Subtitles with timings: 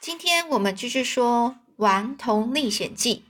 [0.00, 3.24] 今天我们继续说《顽童历险记》。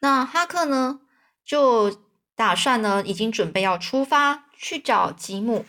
[0.00, 1.00] 那哈克呢，
[1.44, 2.02] 就
[2.34, 5.64] 打算呢，已经准备要出发去找吉姆。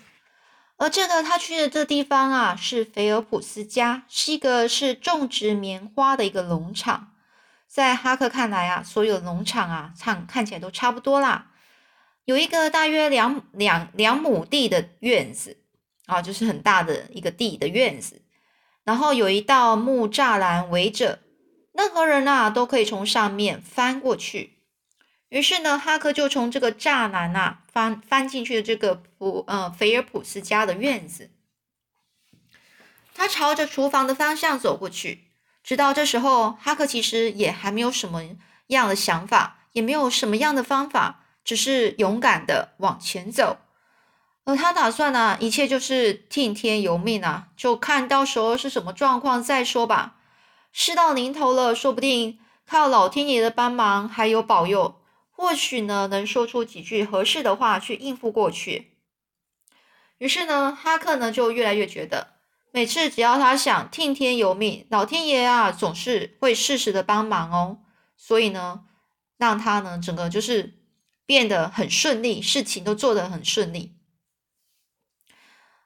[0.77, 7.13] 而这个他去的这地方啊，是菲尔普斯家，是一个是种植棉花的一个农场。
[7.67, 11.51] 在哈克看来啊，所有农场啊，看看起来都差不多啦。
[12.25, 15.57] 有一个大约两两两亩地的院子
[16.07, 18.23] 啊，就是很大的一个地的院子，
[18.83, 21.19] 然后有一道木栅栏围着，
[21.71, 24.59] 任何人啊都可以从上面翻过去。
[25.29, 31.29] 于是呢，哈克就从这个栅栏啊翻翻进去的这个普呃菲尔普斯家的院子。
[33.13, 35.25] 他朝着厨房的方向走过去，
[35.63, 38.23] 直到这时候，哈克其实也还没有什么
[38.67, 41.25] 样的想法，也没有什么样的方法。
[41.45, 43.57] 只是勇敢的往前走，
[44.49, 50.15] 而他打算呢，一切就是听天由命啊，就看到时候是什么状况再说吧。
[50.71, 58.97] 事到临头了，说不定靠老天爷的帮忙还有保佑，或许呢能说出几句合适的话去应付过去。
[60.17, 62.33] 于是呢，哈克呢就越来越觉得，
[62.71, 67.79] 每次只要他想听天由命，老天爷啊总是会适时的帮忙哦。
[68.17, 68.81] 所以呢，
[69.37, 70.79] 让他呢整个就是。
[71.29, 73.98] 变得很顺利，事情都做得很顺利。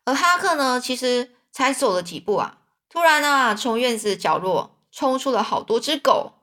[0.05, 2.57] 而哈克呢，其实才走了几步啊，
[2.89, 6.33] 突然呢，从院子角落冲出了好多只狗，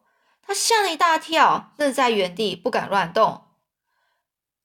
[0.42, 3.44] 他吓了一大跳，愣在原地不敢乱动。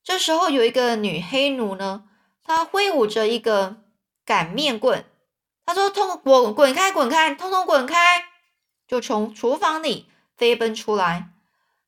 [0.04, 2.06] 这时候有一个女黑奴呢，
[2.44, 3.78] 她挥舞着一个
[4.24, 5.04] 擀面棍，
[5.66, 8.26] 她说：“通滚滚开，滚开，通通滚开！”
[8.88, 11.30] 就从厨房里飞奔出来。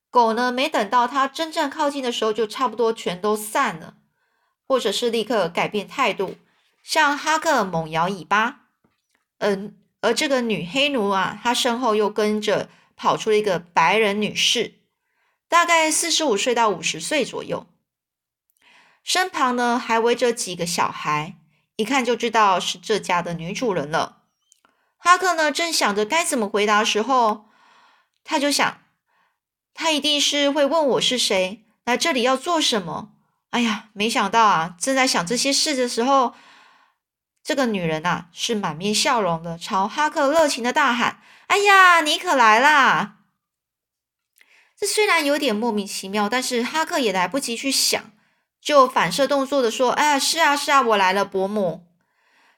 [0.09, 3.93] 狗呢，没等到它真正靠近的时候，就差不多全都散了，
[4.67, 6.37] 或者是立刻改变态度，
[6.87, 8.61] 向哈克猛摇尾巴。
[9.39, 14.75] 嗯，而这个女黑奴啊，她身后又跟着跑出了一个白人女士，
[15.49, 17.67] 大概四十五岁到五十岁左右，
[19.03, 21.35] 身旁呢还围着几个小孩，
[21.75, 24.23] 一看就知道是这家的女主人了。
[24.95, 27.49] 哈克呢正想着该怎么回答的时候，
[28.23, 28.79] 他就想。
[29.73, 33.11] 他一定是会问我是谁，来这里要做什么。
[33.49, 36.33] 哎呀，没想到啊，正在想这些事的时候，
[37.47, 43.19] 这个女人啊是满面笑容的，朝哈克热情的大喊：“哎呀，你可来啦！”
[44.77, 48.11] 这虽然有点莫名其妙，但是哈克也来不及去想，
[48.59, 51.87] 就反射动作的说：“哎呀，是啊，是啊，我来了，伯母。”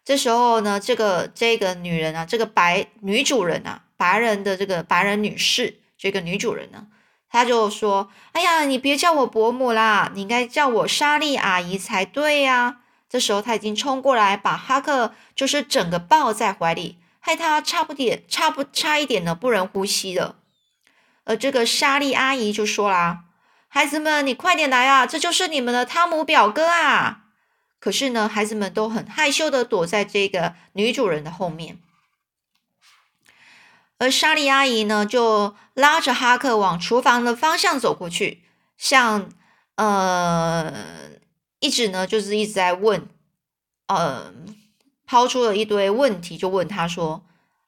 [0.03, 6.87] 这时候呢，这个这个女人啊，这个白女主人啊，白人的这个白人女士，这个女主人呢。
[7.29, 12.77] 她就说：“哎呀，你别叫我伯母啦，你应该叫我莎莉阿姨才对呀。”
[13.09, 20.35] 这时候他已经冲过来，把哈克就是整个抱在怀里，害他差不点、差不差一点呢，不能呼吸了。
[21.25, 23.25] 而这个莎莉阿姨就说啦
[23.67, 27.23] ：“孩子们，你快点来啊，这就是你们的汤姆表哥啊！”
[27.79, 31.79] 可是呢，孩子们都很害羞的躲在这个女主人的后面。
[33.97, 38.43] 而莎莉阿姨呢，就拉着哈克往厨房的方向走过去，
[38.77, 39.29] 像
[39.75, 40.73] 呃，
[41.59, 43.07] 一直呢就是一直在问，
[43.87, 44.33] 呃，
[45.05, 47.25] 抛出了一堆问题，就问他说：“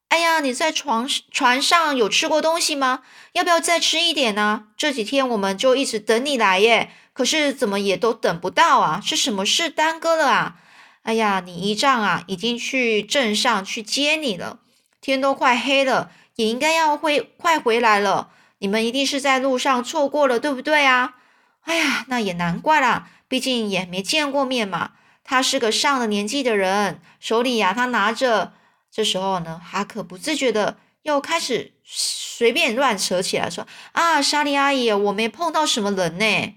[0.09, 3.03] 哎呀，你在床船上有吃过东西吗？
[3.33, 4.67] 要不要再吃一点呢？
[4.75, 9.01] 这几天我们就一直等你来耶，可是怎么也都等不到啊？
[9.03, 10.55] 是什么事耽搁了啊？
[11.03, 14.59] 哎呀，你姨丈啊，已经去镇上去接你了，
[14.99, 18.29] 天都快黑了。”也应该要回快回来了，
[18.59, 21.15] 你们一定是在路上错过了，对不对啊？
[21.63, 24.91] 哎呀，那也难怪啦，毕竟也没见过面嘛。
[25.23, 28.51] 他是个上了年纪的人，手里呀，他拿着。
[28.91, 36.55] 这时候呢，哈克不自觉的又开始随便乱扯起来，说：“啊，莎莉阿姨，我没碰到什么人呢。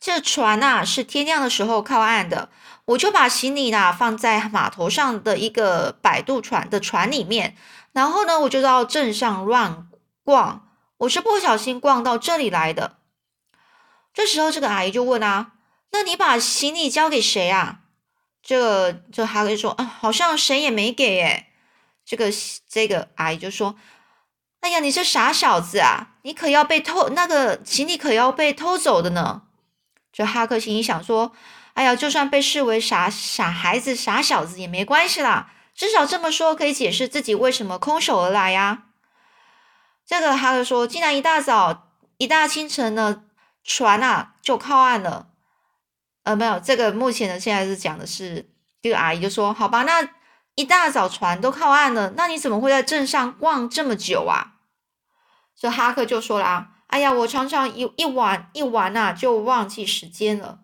[0.00, 2.48] 这船呐是天亮的时候靠岸的，
[2.86, 7.56] 我就把行李呐放在码头上的一个摆渡船的船里面。”
[7.94, 9.86] 然后呢，我就到镇上乱
[10.24, 10.68] 逛，
[10.98, 12.95] 我是不小心逛到这里来的。
[14.16, 15.52] 这时候，这个阿姨就问啊
[15.92, 17.80] ：“那你把行李交给谁啊？”
[18.42, 21.48] 这个这哈克说：“啊，好像谁也没给诶。”
[22.02, 22.32] 这个
[22.66, 23.76] 这个阿姨就说
[24.60, 29.42] ：“哎呀，你这傻小子啊，你可要被偷，那个行李可要被偷走的呢。”
[30.10, 31.32] 这哈克心里想说
[31.74, 38.84] ：“哎呀，就算被视为傻傻孩子、傻小子也没关系啦。”至少这么说可以解释自己为什么空手而来呀。
[40.06, 43.24] 这个哈克说，既然一大早、一大清晨呢，
[43.66, 45.26] 船啊就靠岸了。
[46.22, 48.48] 呃，没有，这个目前呢，现在是讲的是
[48.80, 50.08] 这个阿姨就说，好吧，那
[50.54, 54.54] 一大早船都靠岸了，那你怎么会在镇上逛这么久啊？
[55.58, 60.60] 这哈克就说了啊：“哎呀，我常常一一玩一玩呐，就忘记时间了。”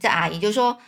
[0.00, 0.78] 这阿姨就说：“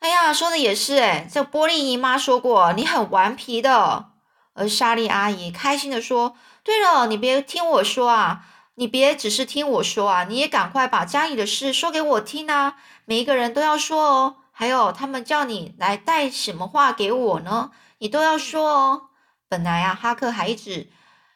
[0.00, 4.12] 哎呀，说的也是哎，这波利姨妈说过你很顽皮的。”
[4.54, 6.34] 而莎莉阿姨开心的说
[6.64, 8.46] ：“对了，你别听我说啊，
[8.78, 12.76] 你别只是听我说啊，你也赶快把家里的事说给我听啊，
[13.06, 14.36] 每一个人都要说哦。
[14.52, 19.08] 还有他们叫你来带什么话给我呢，你都要说哦。
[19.48, 20.90] 本来啊，哈克还一直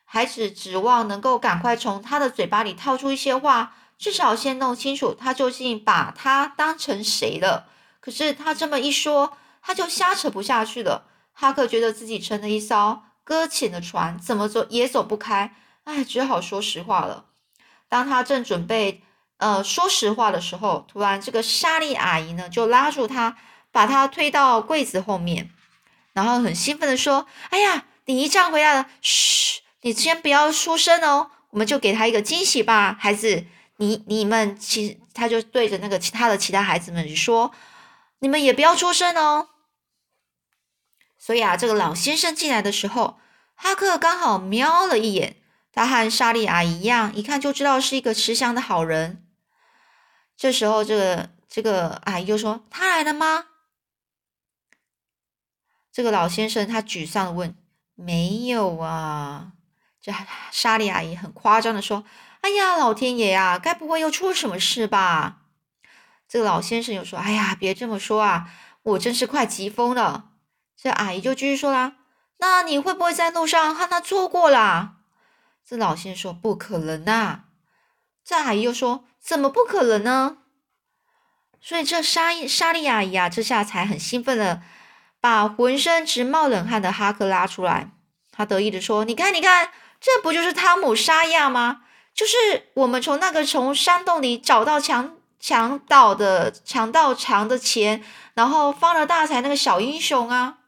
[0.04, 7.68] 还只指望能够赶快从他的嘴巴里套出一些话，至少先弄清楚他究竟把他当成谁了。
[8.00, 11.06] 可是他这么一说，他就瞎扯不下去了。
[11.32, 13.02] 哈克觉得自己成了一艘。
[13.24, 15.54] 搁浅的船怎么走也走不开，
[15.84, 17.26] 哎，只好说实话了。
[17.90, 19.02] 当他正准备
[19.36, 23.36] 呃说实话的时候，突然这个莎莉阿姨呢就拉住他，
[23.70, 25.50] 把他推到柜子后面，
[26.14, 28.88] 然后很兴奋的说：“哎呀，你一站回来了！
[29.02, 33.44] 嘘，你先不要出声哦，我们就给他一个惊喜吧，孩子。
[33.76, 37.50] 你你们其他就对着那个其他的其他孩子们说，
[38.18, 39.48] 你们也不要出声哦。”
[41.18, 43.18] 所以啊，这个老先生进来的时候，
[43.54, 45.36] 哈克刚好瞄了一眼，
[45.72, 49.24] 他和莎莉阿姨一样，一看就知道是一个慈祥的好人。
[50.36, 53.46] 这时候，这个这个阿姨就说：“他来了吗？”
[55.92, 57.54] 这个老先生他沮丧的问
[57.94, 59.52] ：“没有啊。”
[60.00, 60.12] 这
[60.50, 62.04] 莎莉阿姨很夸张的说
[62.40, 65.42] ：“哎呀，老天爷呀，该不会又出了什么事吧？”
[66.26, 68.50] 这个老先生又说：“哎呀，别这么说啊，
[68.82, 70.30] 我真是快急疯了。”
[70.74, 71.96] 这阿姨就继续说啦
[72.38, 74.96] ：“那你会不会在路上和他错过啦？”
[75.70, 77.44] 这老先生说：“不可能啊！”
[78.26, 80.38] 这阿姨又说：“怎么不可能呢？”
[81.62, 84.62] 所以这莎莎莉阿姨啊，这下才很兴奋的
[85.20, 87.92] 把浑身直冒冷汗的哈克拉出来，
[88.32, 89.70] 他得意的说：“你看，你看，
[90.00, 91.82] 这不就是汤姆沙亚吗？
[92.12, 98.02] 就是我们从那个从山洞里找到强强盗的强盗藏的钱，
[98.34, 100.58] 然后发了大财那个小英雄啊！”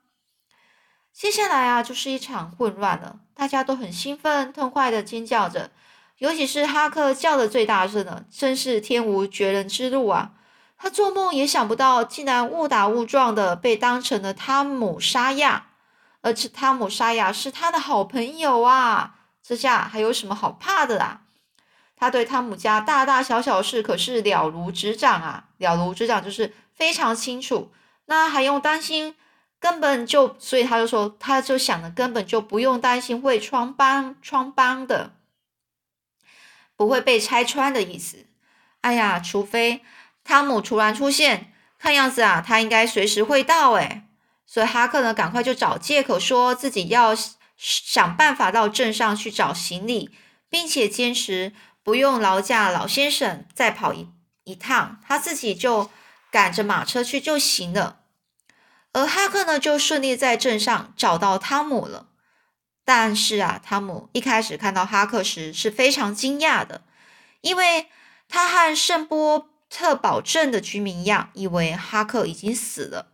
[1.12, 3.18] 接下来啊，就是一场混乱了。
[3.42, 5.72] 大家都很兴奋、痛快的尖叫着，
[6.18, 10.30] 尤其是哈克叫的最大声的，真是天无绝人之路啊！
[10.78, 15.70] 他做梦也想不到，竟然误打误撞的被当成了汤姆沙亚，
[16.20, 19.16] 而且汤姆沙亚是他的好朋友啊！
[19.42, 21.22] 这下还有什么好怕的啦？
[21.96, 27.72] 他对汤姆家大大小小事可是了如指掌啊，了如指掌就是非常清楚，
[28.04, 29.16] 那还用担心？
[29.62, 35.12] 根本就，所以他就说，他就想的根本就不用担心会穿帮穿帮的，
[36.74, 38.26] 不会被拆穿的意思。
[38.80, 39.82] 哎呀，除非
[40.24, 43.74] 汤姆突然出现，看样子啊，他应该随时会到。
[43.74, 44.08] 哎，
[44.44, 47.14] 所以哈克呢，赶快就找借口说自己要
[47.56, 50.10] 想办法到镇上去找行李，
[50.50, 51.52] 并且坚持
[51.84, 54.08] 不用劳驾老先生再跑一
[54.42, 55.88] 一趟，他自己就
[56.32, 58.00] 赶着马车去就行了。
[58.92, 62.08] 而哈克呢，就顺利在镇上找到汤姆了。
[62.84, 66.82] 但是啊，汤姆一开始看到哈克时是非常惊讶的，
[67.40, 67.86] 因为
[68.28, 73.12] 他和圣波特堡镇的居民一样，以为哈克已经死了。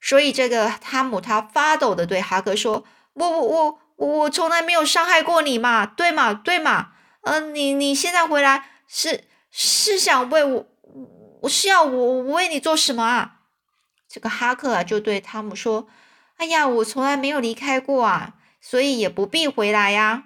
[0.00, 6.92] 所以这个汤姆他发抖的对哈克说：“我我我我从来没有伤害过你嘛，对嘛对嘛？
[7.24, 10.66] 嗯，你你现在回来是是想为我，
[11.42, 13.36] 我是要我我为你做什么啊？”
[14.12, 15.88] 这个哈克啊，就对汤姆说
[16.36, 20.24] ：“哎呀，我从来没有离开过啊，所以也不必回来呀。”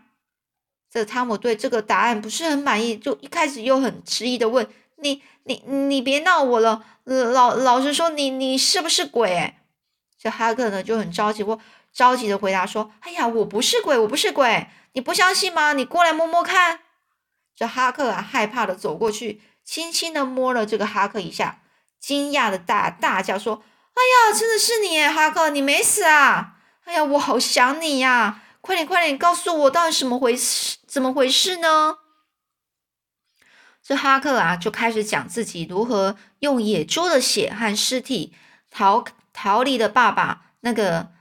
[0.90, 9.54] 这汤姆对这个答案不是很满意，就一开始又很迟疑的问：“你、你、你别闹我了，老老实说，你你是不是鬼？”
[10.18, 11.60] 这哈克呢就很着急，我
[11.92, 15.74] 着急的回答说：“哎呀，我不是鬼，我不是鬼，你不相信吗？
[15.74, 16.80] 你过来摸摸看。”
[17.54, 21.60] 这哈克啊，害怕的走过去，轻轻的摸了这个哈克一下，
[22.00, 23.62] 惊讶的大大叫说。
[23.96, 26.58] 哎呀，真的是你，哈克，你没死啊！
[26.84, 28.42] 哎呀，我好想你呀！
[28.60, 30.76] 快点，快点，告诉我到底什么回事？
[30.86, 31.96] 怎么回事呢？
[33.82, 38.34] 这哈克啊，就开始讲自己如何用野猪的血和尸体
[38.70, 41.12] 逃逃离的爸爸，那个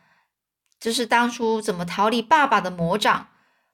[0.77, 3.29] 就是当初怎么逃离爸爸的魔掌，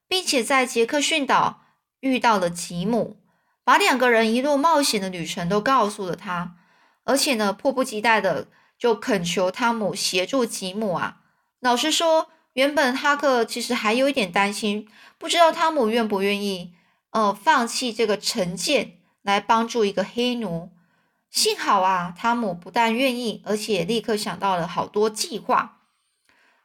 [0.08, 1.62] 并且在杰克逊岛
[2.02, 3.18] 遇到了吉姆，
[3.64, 6.54] 把两个人一路冒险的旅程都告诉了他，
[7.06, 8.48] 而且呢，迫不及待的。
[8.82, 11.18] 就恳求汤姆协助吉姆啊。
[11.60, 14.88] 老实说，原本哈克其实还有一点担心，
[15.20, 16.74] 不知道汤姆愿不愿意，
[17.12, 20.72] 呃，放弃这个成见来帮助一个黑奴。
[21.30, 25.78] 幸好啊，汤姆不但愿意，而且立刻想到了好多计划。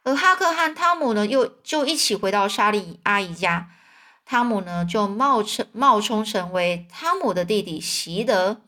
[0.01, 3.69] 而哈克和汤姆呢，又就一起回到莎莉阿姨家。
[4.25, 8.61] 汤姆呢，就冒成冒充成为汤姆的弟弟席德。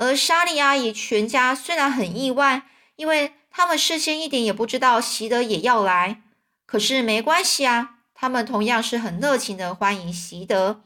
[0.00, 2.62] 而莎莉阿姨全家虽然很意外，
[2.96, 6.22] 因为他们事先一点也不知道席德也要来，
[6.64, 10.84] 可是没关系啊，他们同样是很热情的欢迎席德。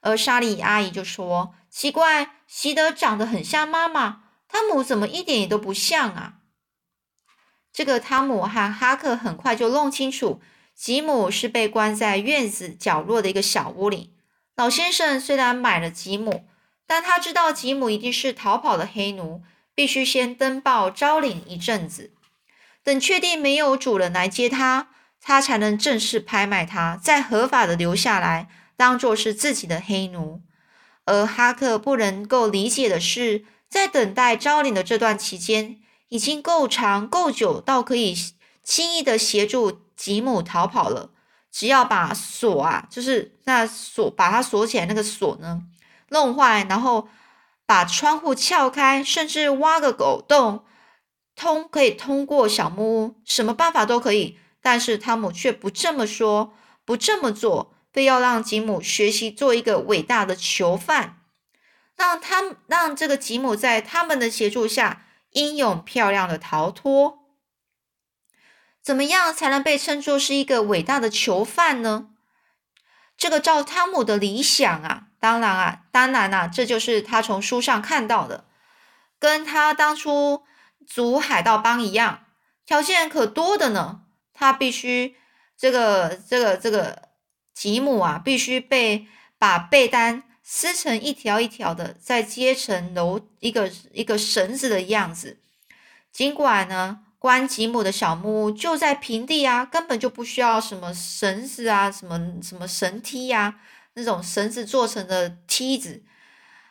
[0.00, 6.38] 而莎莉阿姨就说：“奇怪，席德长得很像妈妈，汤姆怎么一点也都不像啊？”
[7.72, 10.40] 这个汤姆和哈克很快就弄清楚，
[10.74, 14.12] 吉姆是被关在院子角落的一个小屋里。
[14.56, 16.48] 老先生虽然买了吉姆。
[16.86, 19.42] 但他知道吉姆一定是逃跑的黑奴，
[19.74, 22.12] 必须先登报招领一阵子，
[22.82, 24.88] 等确定没有主人来接他，
[25.20, 30.42] 他才能正式拍卖他，再合法的留下来，当做是自己的黑奴。
[31.06, 38.14] 而哈克不能够理解的是，在等待招领的这段期间，已经够长够久，到可以
[38.62, 41.10] 轻易的协助吉姆逃跑了。
[41.50, 45.62] 只要把锁啊，就是那锁，把它锁起来，那个锁呢？
[46.14, 47.08] 弄坏，然后
[47.66, 50.64] 把窗户撬开，甚至挖个狗洞，
[51.34, 54.38] 通可以通过小木屋，什么办法都可以。
[54.62, 56.54] 但是汤姆却不这么说，
[56.84, 61.18] 不这么做，非要让吉姆学习做一个伟大的囚犯，
[61.96, 67.18] 让他让这个吉姆在他们的协助下英勇漂亮的逃脱。
[68.80, 72.10] 怎么样才能被称作是一个伟大的囚犯呢？
[73.16, 75.08] 这个照汤姆的理想啊。
[75.24, 78.44] 当然啊，当然啊，这就是他从书上看到的，
[79.18, 80.42] 跟他当初
[80.86, 82.26] 组海盗帮一样，
[82.66, 84.02] 条件可多的呢。
[84.34, 85.16] 他必须
[85.56, 87.08] 这个这个这个
[87.54, 89.06] 吉姆啊，必须被
[89.38, 95.38] 把被单撕成一条一条的，再接成楼一个一个绳子的样子。
[96.12, 103.58] 尽管呢，关吉姆的小木屋就在平地啊，根本就不需要什么绳子啊，什么什么绳梯呀。
[103.94, 106.02] 那种绳子做成的梯子，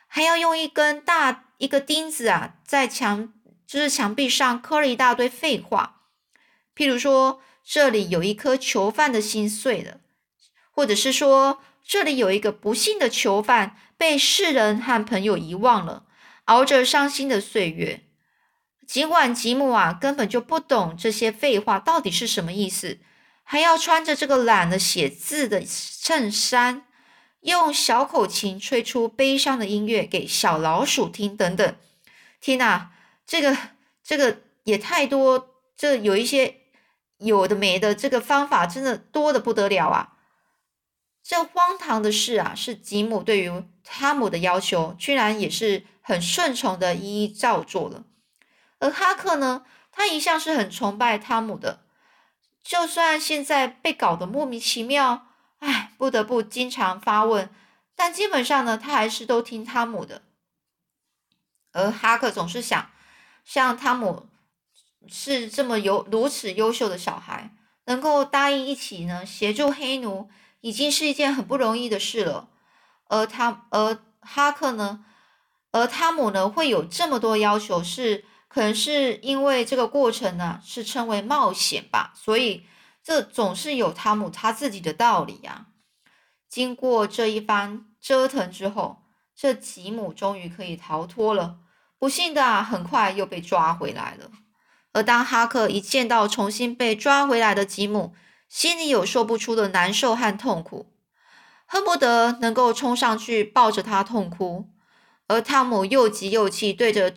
[0.06, 3.32] 还要用一根大一个钉子啊，在墙
[3.66, 6.02] 就是墙壁上刻了一大堆废话，
[6.76, 10.00] 譬如说这里有一颗囚犯的心碎了，
[10.70, 16.04] 或者是说这里有一个不幸的囚犯被世人和朋友遗忘了，
[16.44, 18.02] 熬着伤心的岁月。
[18.86, 22.98] 尽管吉姆啊根本就不懂这些废话到底是什么意思，
[23.42, 26.86] 还要穿着这个懒得写字的衬衫。
[27.44, 31.76] 用小口琴吹出悲伤的音乐给小老鼠听，等等。
[32.40, 32.92] 天哪，
[33.26, 33.54] 这个
[34.02, 36.62] 这个也太多，这有一些
[37.18, 40.14] 有的没的，这个方法真的多的不得了啊！
[41.22, 48.04] 这荒唐的事啊，是吉姆对于汤姆的要求，居然也是很顺从的一一照做了。
[48.78, 51.84] 而哈克呢，他一向是很崇拜汤姆的，
[52.62, 55.26] 就算现在被搞得莫名其妙。
[56.04, 57.48] 不得不经常发问，
[57.96, 60.20] 但基本上呢，他还是都听汤姆的。
[61.72, 62.90] 而哈克总是想，
[63.42, 64.26] 像汤姆
[65.08, 67.56] 是这么优如此优秀的小孩，
[67.86, 70.28] 能够答应一起呢协助黑奴，
[70.60, 72.50] 已经是一件很不容易的事了。
[73.06, 75.06] 而他，而哈克呢，
[75.72, 82.66] 而汤姆呢，会有这么多要求，是可能是因为这个过程呢是称为冒险吧，所以。
[83.06, 85.66] 这总是有汤姆他自己的道理呀。
[86.54, 89.02] 经过这一番折腾之后，
[89.34, 91.56] 这吉姆终于可以逃脱了。
[91.98, 94.30] 不幸的啊，很快又被抓回来了。
[94.92, 98.14] 而当哈克一见到重新被抓回来的吉姆，
[98.48, 100.92] 心里有说不出的难受和痛苦，
[101.66, 104.68] 恨不得能够冲上去抱着他痛哭。
[105.26, 107.12] 而汤姆又急又气，对着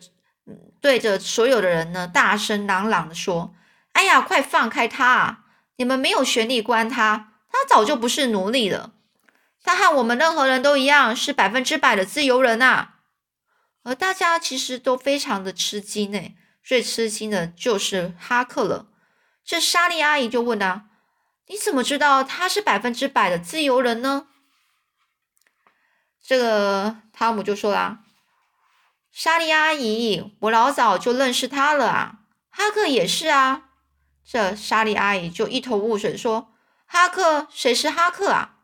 [0.80, 3.54] 对着所有的人呢，大声朗朗的说
[3.94, 5.44] ：“哎呀，快放开他啊！”
[5.78, 8.94] 你们没有权利关他，他早就不是奴隶了。
[9.68, 13.00] 他和我们任何人都一样，是百分之百的自由人啊！
[13.82, 16.34] 而大家其实都非常的吃惊呢。
[16.64, 18.86] 最吃惊的就是哈克了。
[19.44, 20.86] 这莎莉阿姨就问啊
[21.48, 24.28] ：“你怎么知道他是百分之百的自由人呢？”
[26.24, 27.98] 这个汤姆就说啦
[29.12, 32.20] ：“莎莉阿姨，我老早就认识他了啊。
[32.48, 33.64] 哈克也是啊。”
[34.26, 36.54] 这莎莉阿姨就一头雾水，说
[36.88, 38.54] ：“哈克，谁是哈克啊？”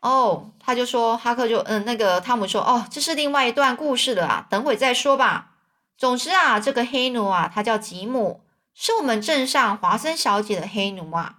[0.00, 5.52] 哦，他就说：“哈克就嗯，那个汤姆说，哦，这是另外一段故事了啊，等会再说吧。
[5.96, 8.42] 总之啊，这个黑奴啊，他叫吉姆，
[8.74, 11.38] 是我们镇上华森小姐的黑奴啊。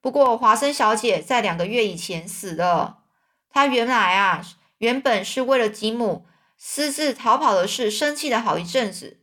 [0.00, 2.98] 不过华森小姐在两个月以前死了。
[3.50, 4.42] 她原来啊，
[4.78, 6.26] 原本是为了吉姆
[6.56, 9.18] 私自逃跑的事生气了好一阵子，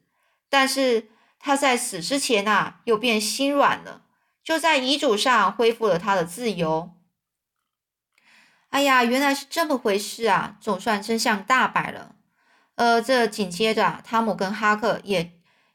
[0.49, 1.09] 但是。”
[1.45, 4.03] 她在死之前呐，又变心软了，
[4.45, 6.91] 就在遗嘱上恢复了他的自由。
[8.73, 10.57] 哎呀，原来是这么回事啊！
[10.59, 12.15] 总算真相大白了。
[12.73, 15.31] 呃，这紧接着，汤姆跟哈克也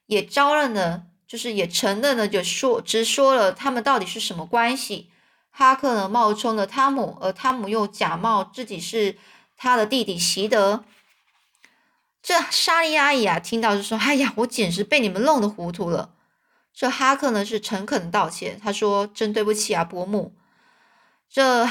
[0.06, 5.12] 也招认了，就是也承认了，就说直说了他们到底是什么关系。
[5.50, 9.16] 哈克呢冒充了汤姆，而汤姆又假冒自己是
[9.56, 10.82] 他的弟弟席德。
[12.20, 16.14] 这莎莉阿姨啊，听到就说：“哎呀，我简直被你们弄得糊涂了。”
[16.74, 20.34] 这哈克呢是诚恳的道歉，他说：“真对不起啊，伯母。”
[21.30, 21.68] 这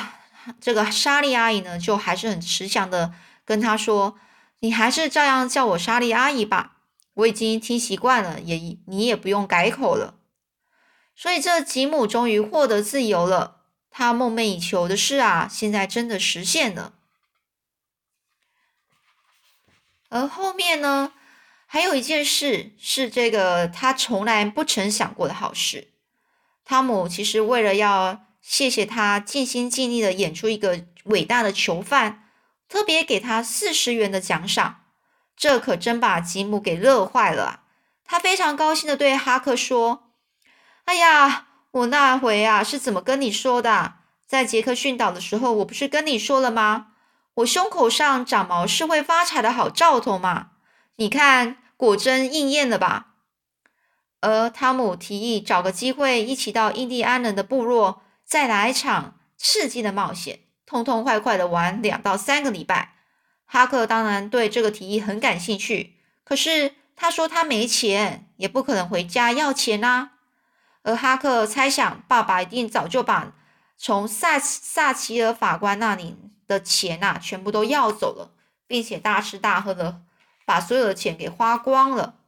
[0.59, 3.13] 这个莎莉阿姨呢，就还是很慈祥的
[3.45, 4.17] 跟他说
[4.59, 6.77] ：“你还是照样叫我莎莉阿姨吧，
[7.13, 10.15] 我已经听习惯了，也你也不用改口了。”
[11.15, 16.93] 所以这吉姆终于获得自由了，他梦寐以求的事啊，现在真的实现了。
[20.09, 21.11] 而后面呢，
[21.65, 25.89] 还有一件事是这个他从来不曾想过的好事。
[26.63, 32.23] 汤姆其实为了要谢谢他尽心尽力的演出一个伟大的囚犯，
[32.69, 34.83] 特别给他四十元的奖赏。
[35.35, 37.63] 这可真把吉姆给乐坏了！
[38.05, 40.13] 他非常高兴的对哈克说
[40.85, 43.95] ：“哎呀，我那回啊是怎么跟你说的？
[44.25, 46.93] 在杰克逊岛的时候，我不是跟你说了吗？”
[47.35, 50.51] 我胸口上长毛是会发财的好兆头嘛？
[50.95, 53.07] 你看，果真应验了吧？
[54.21, 62.95] 而汤姆提议找个机会一起到印第安人的部落，再来一场刺激的冒险，痛痛快快的玩两到三个礼拜。
[63.45, 70.11] 哈克当然对这个提议很感兴趣，可是他说他没钱，也不可能回家要钱啊。
[70.83, 73.33] 而哈克猜想，爸爸一定早就把
[73.77, 76.17] 从萨萨奇尔法官那里。
[76.47, 78.31] 的钱呐，全部都要走了，
[78.67, 79.99] 并且大吃大喝的
[80.45, 82.19] 把所有的钱给花光了。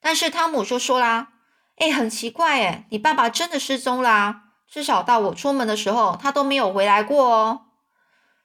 [0.00, 1.32] 但是汤姆就说啦
[1.78, 4.41] ：“哎，很奇怪哎，你爸爸真的失踪啦？
[4.72, 7.66] 至少到我出门的时候，他都没有回来过哦。”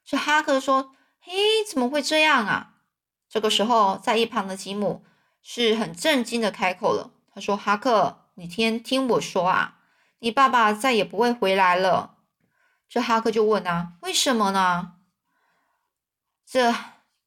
[0.04, 0.92] 这哈克说
[1.24, 1.32] ：“嘿，
[1.66, 2.74] 怎么会这样啊？”
[3.32, 5.06] 这个时候，在一旁的吉姆
[5.42, 9.76] 是很震惊的开口了，他说：“哈克，你先听我说啊，
[10.20, 12.16] 你爸爸再也不会回来了。”
[12.90, 14.96] 这哈克就问啊，为什么呢？
[16.46, 16.76] 这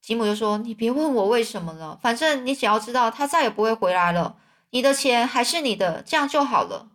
[0.02, 4.36] 吉姆就说：“你别问我为什么了，反正你只要知道他再也不会回来了，
[4.68, 6.88] 你的钱还是你的，这样就好了。”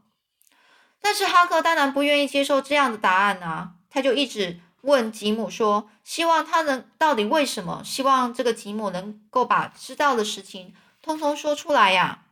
[1.06, 7.84] 但是哈克当然不愿意接受这样的答案啊，他就一直问吉姆说：“希望他能到底为什么？
[7.86, 12.24] 希望这个吉姆能够把知道的事情通通说出来呀。”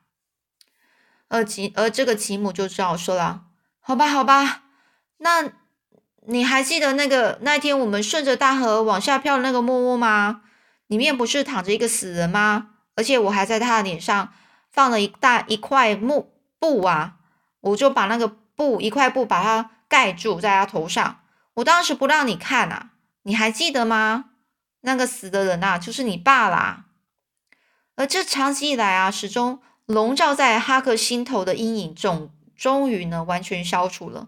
[1.29, 3.43] 而吉而这个吉姆就只好说了
[3.79, 4.63] ：“好吧，好吧，
[5.17, 5.51] 那。”
[6.25, 10.43] 你还记得那个那天我们顺着大河往下漂的那个木屋吗？
[10.87, 12.69] 里面不是躺着一个死人吗？
[12.95, 14.31] 而且我还在他的脸上
[14.71, 17.15] 放了一大一块木布啊！
[17.59, 21.21] 我就把那个布一块布把它盖住在他头上。
[21.55, 22.91] 我当时不让你看啊，
[23.23, 24.31] 你还记得吗？
[24.81, 26.85] 那个死的人呐，就是你爸啦。
[27.95, 34.27] 而这长期以来啊，始终笼罩在哈克心头的阴影，终终于呢完全消除了。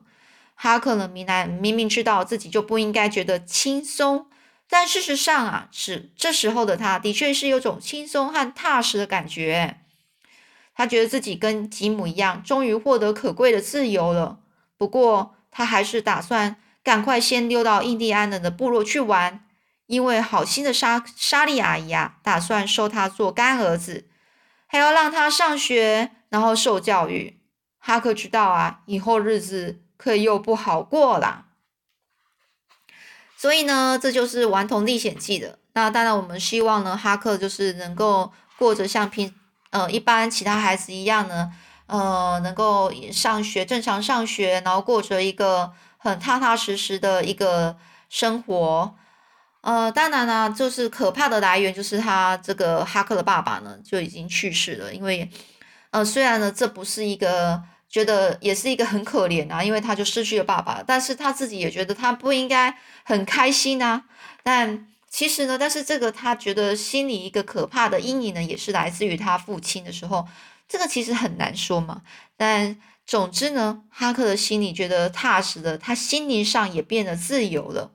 [0.54, 1.08] 哈克呢？
[1.08, 4.28] 明南明明知道自己就不应该觉得轻松，
[4.70, 9.82] 但事实上啊，是这时候的他的确是有种轻松和踏实的感觉。
[10.76, 14.40] 他觉得自己跟吉姆一样，终于获得可贵的自由了。
[14.78, 19.48] 不过，他还是打算赶快先溜到印第安人的部落去玩，
[19.88, 24.08] 因为好心的莎莎莉阿姨啊，打算收他做干儿子，
[24.68, 27.40] 还要让他上学，然后受教育。
[27.80, 29.82] 哈克知道啊，以后日子。
[29.98, 31.46] 可又不好过啦，
[33.38, 35.58] 所以呢，这就是《顽童历险记》的。
[35.72, 39.34] 那当然，我们希望呢，哈克就是能够过着像平
[39.76, 41.52] 呃一般其他孩子一样呢，
[41.88, 47.76] 呃，能够上学正常上学，然后过着一个很踏踏实实的一个
[48.10, 48.96] 生活。
[49.62, 55.30] 呃，当然呢，就是可怕的来源就是他这个哈克的爸爸呢就已经去世了，因为
[55.92, 57.64] 呃，虽然呢这不是一个。
[57.88, 64.04] 觉得也是一个很可怜啊，因为他就失去了爸爸，但是他自己也觉得他不应该很开心啊。
[64.44, 70.28] 但其实呢，但是这个他觉得心里一个可怕的阴影呢，也是来自于他父亲的时候，
[70.68, 72.02] 这个其实很难说嘛。
[72.36, 77.91] 但总之呢，哈克的心里觉得踏实的，他心灵上也变得自由了，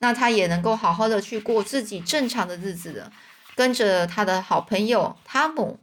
[0.00, 3.12] 那他也能够好好的去过自己正常的日子了，
[3.54, 5.78] 跟着他的好朋友汤姆。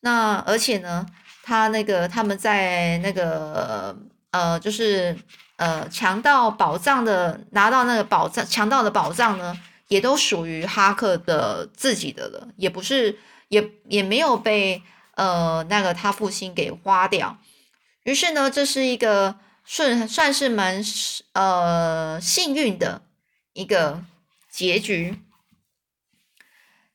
[0.00, 1.06] 那而且呢。
[1.44, 3.98] 他那个他们在那个
[4.30, 5.18] 呃，就是
[5.56, 9.58] 呃，强盗宝藏的拿到那个宝藏，强盗的宝藏呢，
[9.92, 14.82] 也都属于哈克的自己的了，也不是也也没有被
[15.16, 17.36] 呃那个他父亲给花掉。
[18.04, 20.82] 于是呢，这是一个顺算是蛮
[21.34, 23.02] 呃幸运的
[23.52, 24.02] 一个
[24.50, 25.18] 结局。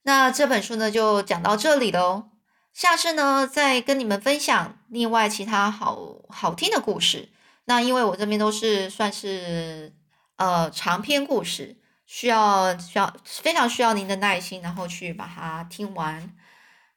[0.01, 2.29] 那这本书呢，就讲到这里喽。
[2.73, 7.29] 下次呢，再跟你们分享另外其他好好听的故事。
[7.65, 9.93] 那因为我这边都是算是
[10.38, 11.75] 呃长篇故事，
[12.08, 16.34] 需要需要非常需要您的耐心，然后去把它听完。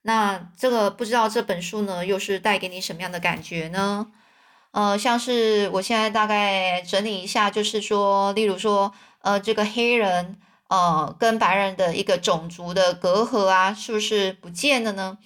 [0.02, 4.06] 那这个不知道这本书呢，又是带给你什么样的感觉呢？
[4.70, 10.40] 呃，像是我现在大概整理一下，就是说，例如说，呃，这个黑人。
[10.70, 15.18] 呃，跟白人的一个种族的隔阂啊，是不是不见了呢？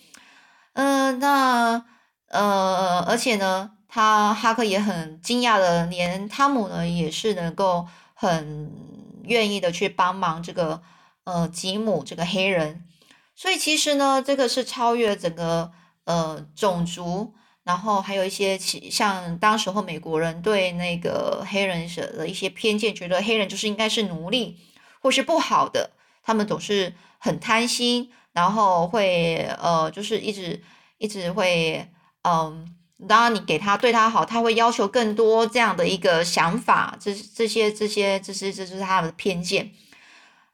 [0.72, 1.84] 嗯，那
[2.28, 8.72] 呃，而且呢，他哈克也很惊讶的，连汤姆呢也是能够很
[9.26, 10.82] 愿意的去帮忙这个
[11.24, 12.84] 呃吉姆这个黑人，
[13.34, 15.72] 所以其实呢，这个是超越整个
[16.04, 24.58] 呃种族，然后还有一些像当时候美国人对那个黑人的一些偏见，觉得黑人就是应该是奴隶。
[25.00, 25.90] 或是不好的，
[26.22, 30.62] 他们总是很贪心，然后会呃，就是一直
[30.96, 31.86] 一直会
[32.22, 32.74] 嗯，
[33.08, 39.72] 当然你给他对他好，他会要求更多这样的一个想法，这这些这些这些这是他的偏见。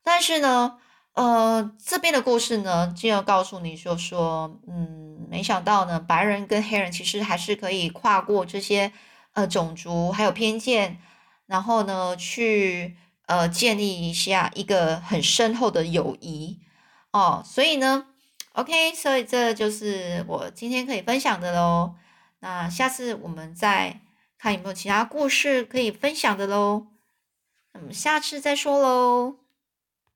[0.02, 0.78] 但是呢，
[1.14, 8.92] 呃，这边的故事呢，就要告诉你说说，嗯，没想到呢，白人跟黑人其实还是可以跨过这些
[9.34, 10.98] 呃种族还有偏见，
[11.46, 12.96] 然后呢去。
[13.26, 16.58] 呃，建立一下一个很深厚的友谊
[17.12, 18.06] 哦，所以呢
[18.54, 21.94] ，OK，所以这就是我今天可以分享的喽。
[22.40, 24.00] 那下次我们再
[24.38, 26.88] 看有没有其他故事可以分享的喽。
[27.72, 29.49] 那么下次再说喽。